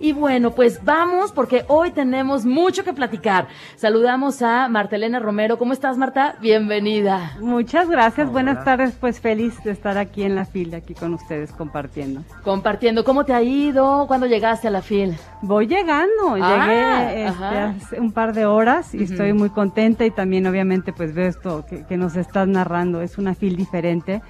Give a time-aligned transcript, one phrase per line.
[0.00, 3.48] Y bueno, pues vamos porque hoy tenemos mucho que platicar.
[3.76, 5.58] Saludamos a Martelena Romero.
[5.58, 6.36] ¿Cómo estás, Marta?
[6.40, 7.32] Bienvenida.
[7.40, 8.30] Muchas gracias.
[8.30, 8.94] Buenas tardes.
[9.00, 12.22] Pues feliz de estar aquí en la fila, aquí con ustedes compartiendo.
[12.42, 13.04] Compartiendo.
[13.04, 14.06] ¿Cómo te ha ido?
[14.06, 15.14] ¿Cuándo llegaste a la fila?
[15.42, 16.36] Voy llegando.
[16.40, 17.68] Ah, Llegué este, ajá.
[17.70, 21.64] hace un par de horas y estoy muy contenta y también obviamente pues veo esto
[21.68, 23.02] que, que nos estás narrando.
[23.02, 24.22] Es una fil diferente,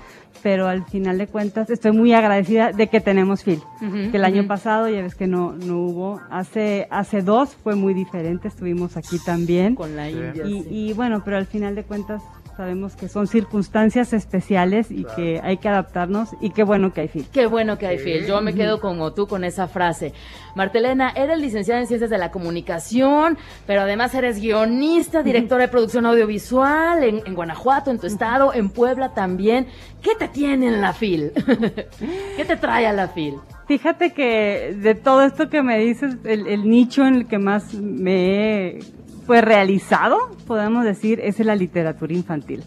[0.42, 3.62] pero al final de cuentas estoy muy agradecida de que tenemos fil.
[4.10, 6.20] Que el año pasado ya ves que no, no hubo.
[6.30, 8.48] Hace, hace dos fue muy diferente.
[8.48, 9.74] Estuvimos aquí también.
[9.74, 10.46] Con la India.
[10.46, 10.68] Y, sí.
[10.70, 12.22] y bueno, pero al final de cuentas
[12.56, 17.08] sabemos que son circunstancias especiales y que hay que adaptarnos y qué bueno que hay
[17.08, 17.26] fit.
[17.30, 18.26] Qué bueno que hay Phil.
[18.26, 20.12] Yo me quedo como tú con esa frase.
[20.54, 26.06] Martelena, eres licenciada en Ciencias de la Comunicación, pero además eres guionista, directora de producción
[26.06, 29.66] audiovisual en, en Guanajuato, en tu estado, en Puebla también.
[30.02, 31.32] ¿Qué te tiene en la FIL?
[32.36, 33.34] ¿Qué te trae a la FIL?
[33.66, 37.74] Fíjate que de todo esto que me dices, el, el nicho en el que más
[37.74, 38.80] me he
[39.26, 42.62] pues, realizado, podemos decir, es la literatura infantil.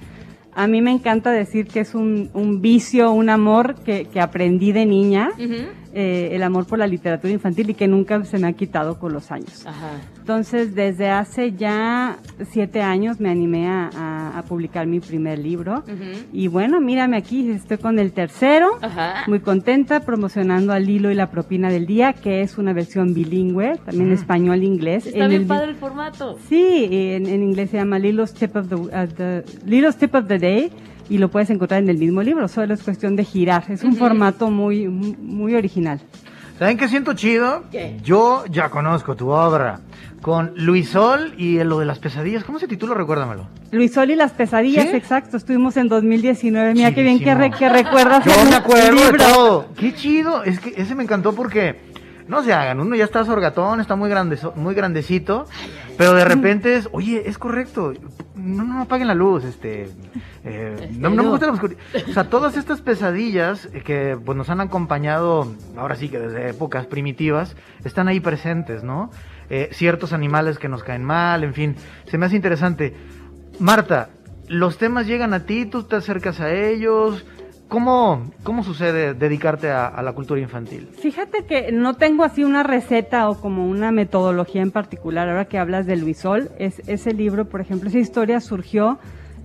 [0.54, 4.72] A mí me encanta decir que es un, un vicio, un amor que, que aprendí
[4.72, 5.30] de niña.
[6.00, 9.14] Eh, el amor por la literatura infantil y que nunca se me ha quitado con
[9.14, 9.66] los años.
[9.66, 9.94] Ajá.
[10.20, 12.17] Entonces, desde hace ya
[12.52, 15.80] siete años me animé a, a- a publicar mi primer libro.
[15.80, 16.28] Ujú.
[16.34, 18.68] Y bueno, mírame aquí, estoy con el tercero.
[18.81, 19.23] Ajá.
[19.28, 23.78] Muy contenta promocionando al hilo y la propina del día, que es una versión bilingüe,
[23.86, 25.08] también español-inglés.
[25.08, 26.38] Está En bien el- padre el formato.
[26.48, 30.28] Sí, en, en inglés se llama Lilo's Tip of the, uh, the- Lilo's Tip of
[30.28, 30.72] the Day
[31.09, 33.66] y lo puedes encontrar en el mismo libro, solo es cuestión de girar.
[33.69, 36.00] Es un formato muy, muy original.
[36.59, 37.63] ¿Saben qué siento chido?
[37.72, 37.97] ¿Qué?
[38.03, 39.80] Yo ya conozco tu obra.
[40.22, 42.44] Con Luisol y lo de las pesadillas.
[42.44, 42.95] ¿Cómo se titula?
[42.95, 43.47] Recuérdamelo.
[43.72, 44.95] Luis Sol y las pesadillas, ¿Sí?
[44.95, 45.38] exacto.
[45.38, 46.73] Estuvimos en 2019.
[46.73, 49.66] Mira qué bien que, re- que recuerdas Yo me acuerdo de todo.
[49.78, 50.44] Qué chido.
[50.44, 51.80] Es que ese me encantó porque
[52.28, 52.80] no se hagan.
[52.80, 55.45] Uno ya está sorgatón, está muy grande, muy grandecito,
[55.97, 57.94] pero de repente es, oye, es correcto.
[58.36, 59.89] No, no apaguen la luz, este.
[60.44, 61.79] eh, no, no me gusta la oscuridad.
[62.07, 66.85] O sea, todas estas pesadillas que pues, nos han acompañado, ahora sí que desde épocas
[66.85, 69.09] primitivas, están ahí presentes, ¿no?
[69.50, 71.75] Eh, ciertos animales que nos caen mal, en fin,
[72.06, 72.94] se me hace interesante.
[73.59, 74.09] Marta,
[74.47, 77.25] los temas llegan a ti, tú te acercas a ellos.
[77.67, 80.88] ¿Cómo, cómo sucede dedicarte a, a la cultura infantil?
[81.00, 85.28] Fíjate que no tengo así una receta o como una metodología en particular.
[85.28, 89.00] Ahora que hablas de Luisol, es, ese libro, por ejemplo, esa historia surgió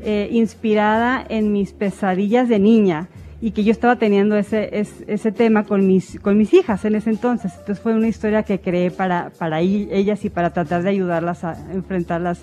[0.04, 3.08] eh, inspirada en mis pesadillas de niña
[3.40, 6.94] y que yo estaba teniendo ese, es- ese tema con mis, con mis hijas en
[6.94, 7.52] ese entonces.
[7.58, 11.56] Entonces fue una historia que creé para, para ellas y para tratar de ayudarlas a
[11.72, 12.40] enfrentar las,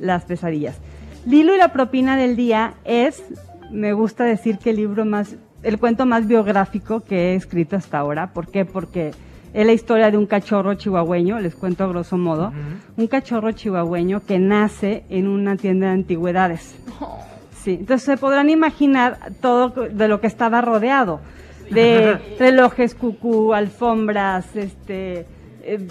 [0.00, 0.76] las pesadillas.
[1.24, 3.22] Lilo y la propina del día es,
[3.70, 7.98] me gusta decir que el libro más, el cuento más biográfico que he escrito hasta
[7.98, 8.32] ahora.
[8.32, 8.64] ¿Por qué?
[8.64, 9.12] Porque
[9.52, 12.52] es la historia de un cachorro chihuahueño, les cuento a grosso modo,
[12.96, 16.76] un cachorro chihuahueño que nace en una tienda de antigüedades.
[17.62, 21.20] Sí, entonces se podrán imaginar todo de lo que estaba rodeado,
[21.70, 25.26] de relojes cucú, alfombras, este,
[25.62, 25.88] eh,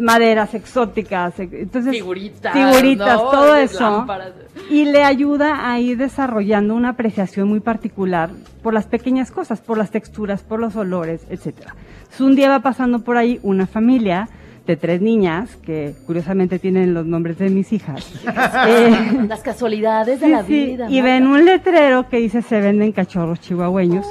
[0.00, 2.52] maderas exóticas, eh, entonces Figuritas.
[2.52, 3.30] figuritas, ¿no?
[3.30, 4.32] todo eso, lámparas.
[4.70, 8.30] y le ayuda a ir desarrollando una apreciación muy particular
[8.62, 11.74] por las pequeñas cosas, por las texturas, por los olores, etcétera.
[11.98, 14.28] Entonces, un día va pasando por ahí una familia
[14.66, 18.12] de tres niñas que curiosamente tienen los nombres de mis hijas.
[18.68, 20.90] Eh, Las casualidades de Sí, la sí, vida.
[20.90, 24.06] Y ven un letrero que dice se venden cachorros chihuahueños.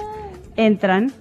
[0.55, 1.11] Entran,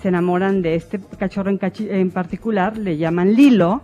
[0.00, 3.82] se enamoran de este cachorro en, en particular, le llaman Lilo,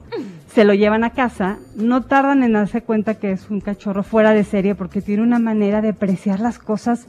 [0.53, 4.33] se lo llevan a casa, no tardan en darse cuenta que es un cachorro fuera
[4.33, 7.07] de serie porque tiene una manera de apreciar las cosas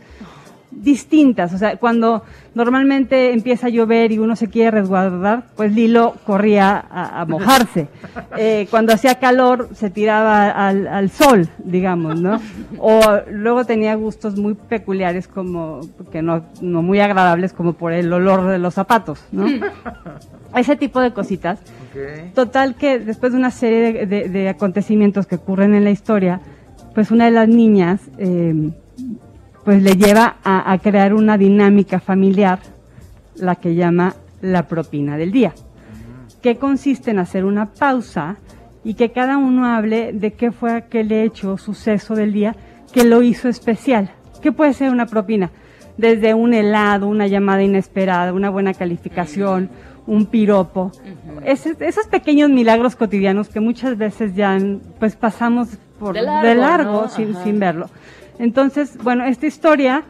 [0.71, 1.53] distintas.
[1.53, 2.23] O sea, cuando
[2.53, 7.87] normalmente empieza a llover y uno se quiere resguardar, pues Lilo corría a, a mojarse.
[8.39, 12.39] Eh, cuando hacía calor se tiraba al, al sol, digamos, ¿no?
[12.77, 12.99] O
[13.31, 18.47] luego tenía gustos muy peculiares como, que no, no muy agradables como por el olor
[18.47, 19.47] de los zapatos, ¿no?
[20.55, 21.59] Ese tipo de cositas.
[22.35, 26.39] Total que después de una serie de, de- de acontecimientos que ocurren en la historia,
[26.93, 28.71] pues una de las niñas eh,
[29.67, 32.59] pues le lleva a, a crear una dinámica familiar,
[33.35, 35.51] la que llama la propina del día,
[36.41, 38.37] que consiste en hacer una pausa
[38.85, 42.55] y que cada uno hable de qué fue aquel hecho o suceso del día
[42.93, 44.11] que lo hizo especial.
[44.41, 45.49] ¿Qué puede ser una propina?
[45.97, 49.69] Desde un helado, una llamada inesperada, una buena calificación,
[50.05, 50.93] un piropo.
[51.43, 54.57] Ese- esos pequeños milagros cotidianos que muchas veces ya
[54.97, 55.67] pues pasamos
[55.99, 57.89] por De de largo, sin, sin verlo.
[58.39, 60.05] Entonces, bueno, esta historia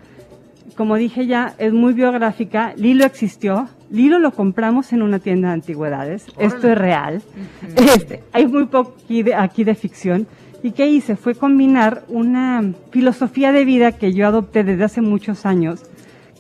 [0.78, 2.74] como dije ya, es muy biográfica.
[2.78, 6.28] Lilo existió, Lilo lo compramos en una tienda de antigüedades.
[6.38, 7.22] Esto es real.
[7.76, 10.28] Este, hay muy poco aquí de, aquí de ficción.
[10.62, 11.16] ¿Y qué hice?
[11.16, 15.82] Fue combinar una filosofía de vida que yo adopté desde hace muchos años,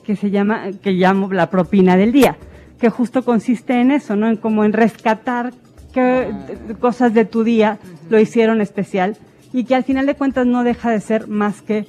[0.06, 2.38] que se llama, que llamo la propina del día,
[2.80, 4.28] que justo consiste en eso, ¿no?
[4.28, 5.52] En como en rescatar
[5.94, 6.32] qué
[6.80, 7.80] cosas de tu día
[8.10, 9.18] lo hicieron especial
[9.54, 11.88] y que al final de cuentas no deja de ser más que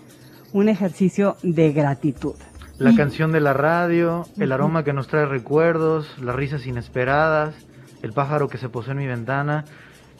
[0.52, 2.34] un ejercicio de gratitud.
[2.78, 7.54] La canción de la radio, el aroma que nos trae recuerdos, las risas inesperadas,
[8.02, 9.64] el pájaro que se posó en mi ventana,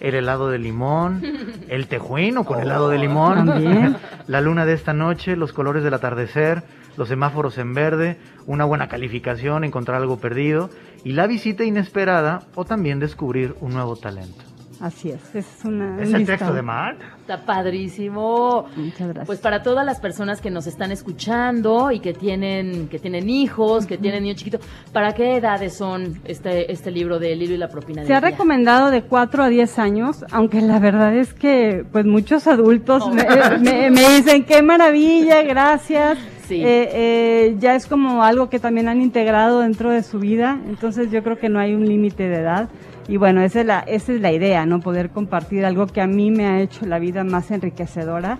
[0.00, 1.22] el helado de limón,
[1.68, 3.96] el tejuino con helado de limón, También.
[4.26, 6.64] la luna de esta noche, los colores del atardecer,
[6.96, 10.68] los semáforos en verde, una buena calificación, encontrar algo perdido
[11.04, 14.47] y la visita inesperada o también descubrir un nuevo talento.
[14.80, 16.00] Así es, es una...
[16.00, 16.26] Es un el listado.
[16.38, 16.98] texto de Mark.
[17.22, 18.66] Está padrísimo.
[18.76, 19.26] Muchas gracias.
[19.26, 23.86] Pues para todas las personas que nos están escuchando y que tienen, que tienen hijos,
[23.86, 24.60] que tienen niños chiquitos,
[24.92, 28.30] ¿para qué edades son este, este libro de Lilo y la propina Se ha día?
[28.30, 33.10] recomendado de 4 a 10 años, aunque la verdad es que pues muchos adultos Oh.
[33.10, 33.24] me,
[33.60, 36.18] me- me dicen qué maravilla, gracias.
[36.48, 36.62] Sí.
[36.64, 41.10] Eh, eh, ya es como algo que también han integrado dentro de su vida, entonces
[41.10, 42.70] yo creo que no hay un límite de edad.
[43.06, 44.80] Y bueno, esa es, la, esa es la idea, ¿no?
[44.80, 48.38] Poder compartir algo que a mí me ha hecho la vida más enriquecedora.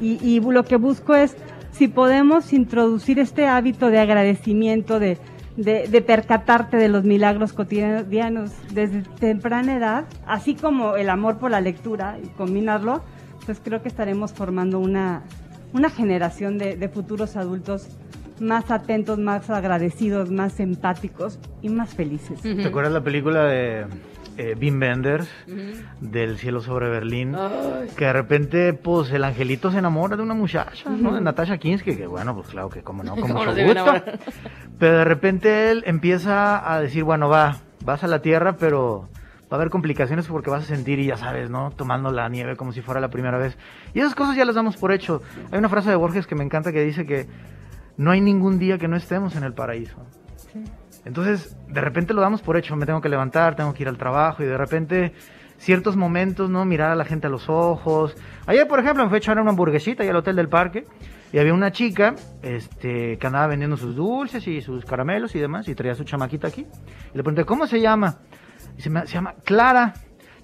[0.00, 1.36] Y, y lo que busco es
[1.72, 5.18] si podemos introducir este hábito de agradecimiento, de,
[5.56, 11.50] de, de percatarte de los milagros cotidianos desde temprana edad, así como el amor por
[11.50, 13.02] la lectura y combinarlo,
[13.44, 15.22] pues creo que estaremos formando una,
[15.72, 17.88] una generación de, de futuros adultos
[18.40, 22.38] más atentos, más agradecidos, más empáticos y más felices.
[22.44, 22.56] Ujú.
[22.62, 23.86] ¿Te acuerdas la película de
[24.36, 25.28] eh, Wim Wenders,
[26.00, 27.34] del cielo sobre Berlín?
[27.34, 31.12] Ay, Que de repente, pues, el angelito se enamora de una muchacha, ¿no?
[31.14, 33.62] De Natasha Kinski, que bueno, pues claro que como no, con ¿Cómo mucho no se
[33.62, 33.90] iba a gusto.
[33.96, 34.20] enamorar?
[34.78, 39.08] Pero de repente él empieza a decir, bueno, va, vas a la tierra, pero
[39.50, 41.70] va a haber complicaciones porque vas a sentir, y ya sabes, ¿no?
[41.70, 43.56] Tomando la nieve como si fuera la primera vez.
[43.94, 45.22] Y esas cosas ya las damos por hecho.
[45.50, 47.26] Hay una frase de Borges que me encanta que dice que
[47.96, 49.96] no hay ningún día que no estemos en el paraíso.
[50.36, 50.64] Sí.
[51.04, 53.96] Entonces, de repente lo damos por hecho, me tengo que levantar, tengo que ir al
[53.96, 55.14] trabajo y de repente
[55.58, 56.64] ciertos momentos, ¿no?
[56.64, 58.14] Mirar a la gente a los ojos.
[58.46, 60.84] Ayer, por ejemplo, me fui a echar una hamburguesita ahí al hotel del parque
[61.32, 65.68] y había una chica este, que andaba vendiendo sus dulces y sus caramelos y demás
[65.68, 66.62] y traía a su chamaquita aquí.
[66.62, 68.18] Y le pregunté, ¿cómo se llama?
[68.78, 69.92] Y se, me- se llama Clara.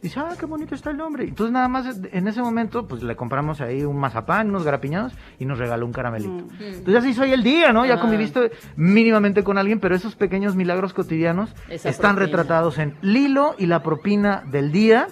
[0.02, 1.24] Dice, ah, qué bonito está el nombre.
[1.24, 5.46] Entonces nada más en ese momento, pues le compramos ahí un mazapán, unos garapiñados y
[5.46, 6.44] nos regaló un caramelito.
[6.60, 7.86] Entonces ya se hizo ahí el día, ¿no?
[7.86, 8.00] Ya Ah.
[8.00, 12.36] conviviste mínimamente con alguien, pero esos pequeños milagros cotidianos Esa están propina.
[12.38, 15.06] retratados en Lilo y la propina del día.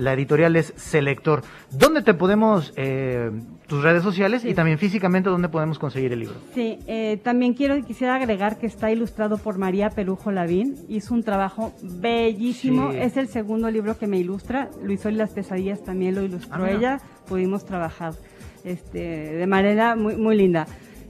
[0.00, 1.42] La editorial es Selector.
[1.70, 3.30] ¿Dónde te podemos, eh,
[3.66, 6.36] tus redes sociales y también físicamente, dónde podemos conseguir el libro?
[6.54, 10.74] Sí, eh, también quiero quisiera agregar que está ilustrado por María Perujo Lavín.
[10.88, 12.92] Hizo un trabajo bellísimo.
[12.92, 12.98] Sí.
[12.98, 14.70] Es el segundo libro que me ilustra.
[14.82, 17.00] Luis y las pesadillas también lo ilustró Ah, ella.
[17.28, 18.14] Pudimos trabajar
[18.64, 20.66] este, de manera muy, muy linda.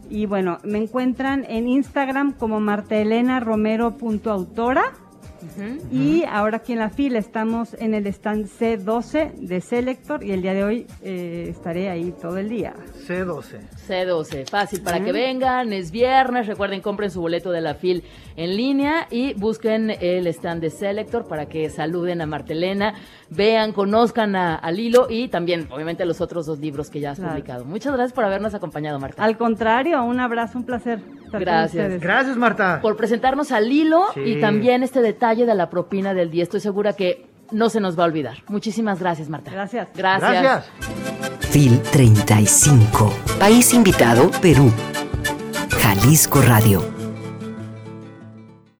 [0.08, 2.58] Y bueno, me encuentran en Instagram como
[5.90, 10.42] Y ahora aquí en la fila estamos en el stand C12 de Selector y el
[10.42, 12.74] día de hoy eh, estaré ahí todo el día.
[13.06, 13.60] C12.
[13.88, 18.04] C12, fácil para que vengan, es viernes, recuerden, compren su boleto de la FIL
[18.36, 22.94] en línea y busquen el stand de Selector para que saluden a Martelena,
[23.30, 27.18] vean, conozcan a, a Lilo y también, obviamente, los otros dos libros que ya has
[27.18, 27.34] Claro.
[27.34, 27.64] publicado.
[27.64, 29.22] Muchas gracias por habernos acompañado, Marta.
[29.22, 31.00] Al contrario, un abrazo, un placer.
[31.30, 31.82] Estar con Gracias.
[31.84, 32.00] ustedes.
[32.02, 32.80] Gracias, Marta.
[32.82, 34.20] por presentarnos a Lilo Sí.
[34.20, 36.42] y también este detalle de la propina del día.
[36.42, 38.38] Estoy segura que no se nos va a olvidar.
[38.48, 39.50] Muchísimas gracias, Marta.
[39.50, 39.88] Gracias.
[39.96, 40.30] Gracias.
[40.42, 40.70] Gracias.
[41.50, 43.12] FIL 35.
[43.38, 44.70] País invitado, Perú.
[45.80, 46.99] Jalisco Radio.